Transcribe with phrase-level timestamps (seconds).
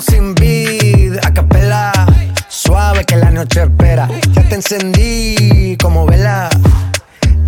[0.00, 1.92] sin vid, a capela.
[2.48, 4.08] Suave que la noche espera.
[4.32, 6.48] Ya te encendí como vela.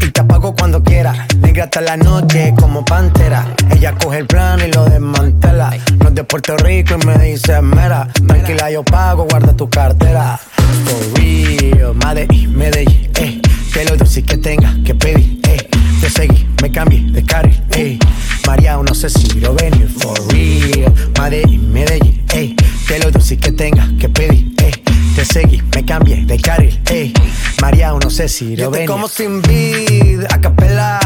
[0.00, 1.26] Y te apago cuando quiera.
[1.40, 3.46] Negra hasta la noche como pantera.
[3.70, 5.76] Ella coge el plan y lo desmantela.
[5.98, 8.08] No es de Puerto Rico y me dice mera.
[8.26, 10.38] Tranquila, yo pago, guarda tu cartera.
[10.84, 13.40] For real, Madrid, Medellín, eh.
[13.72, 15.68] Que lo dulce que tenga que pedir, eh.
[16.00, 17.98] Te seguí, me cambié de carril, eh.
[18.46, 20.92] María, no sé si lo venir, for real.
[21.18, 22.54] Madrid, Medellín, eh.
[22.86, 24.70] Que lo dulce que tenga que pedir, eh.
[25.14, 27.12] Te seguí, me cambié de carril, eh.
[27.60, 28.88] María, no sé si lo venir.
[28.88, 31.00] como sin vid, a capela.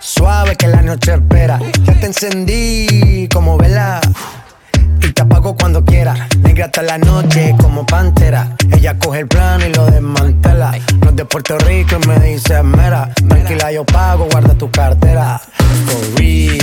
[0.00, 1.60] Suave que la noche espera.
[1.84, 4.00] Ya te encendí como vela
[5.02, 6.28] y te apago cuando quiera.
[6.42, 8.56] Negra hasta la noche como pantera.
[8.72, 10.72] Ella coge el plan y lo desmantela.
[11.02, 13.12] No es de Puerto Rico y me dice mera.
[13.28, 15.40] Tranquila, yo pago, guarda tu cartera.
[15.86, 16.59] For real,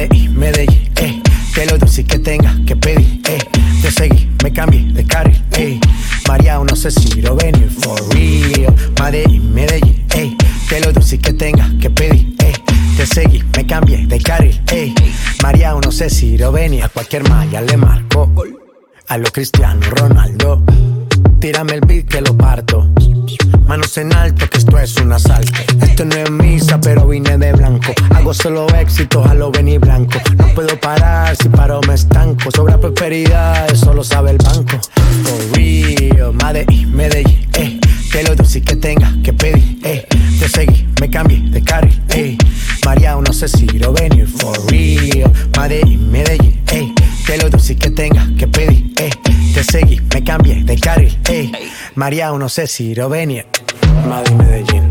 [0.00, 1.22] Medellín, Medellín, eh.
[1.54, 3.38] Que lo dulce que tenga que pedir, eh.
[3.82, 5.78] Te seguí, me cambié de carril, eh.
[6.26, 7.68] María, no sé si lo venir.
[7.68, 10.34] For real, Medellín, Medellín, eh.
[10.70, 12.52] Que lo dulce que tenga que pedir, eh.
[12.96, 14.94] Te seguí, me cambié de carril, ey.
[15.42, 18.32] María, no sé si lo venía, a cualquier malla le marco.
[19.08, 20.62] A lo Cristiano Ronaldo,
[21.40, 22.86] tírame el beat que lo parto.
[23.66, 25.52] Manos en alto, que esto es un asalto.
[25.80, 27.92] Esto no es misa, pero vine de blanco.
[28.14, 30.18] Hago solo éxito, a lo venir blanco.
[30.36, 32.50] No puedo parar, si paro me estanco.
[32.54, 34.78] Sobra prosperidad, eso lo sabe el banco.
[35.24, 37.80] For real, Medellín, Medellín, eh.
[38.12, 40.06] Que lo dulce que tenga que pedir, eh.
[40.38, 42.36] Te seguí, me cambié de carril, eh.
[42.84, 45.32] María, no sé si lo venir, for real.
[45.58, 46.92] Medellín, Medellín, eh.
[47.24, 49.10] Que lo dulce que tenga que pedir, eh.
[50.20, 51.50] Me cambié de carril, eh.
[51.94, 53.46] María, no sé si lo venir.
[54.06, 54.89] Madrid, Medellín.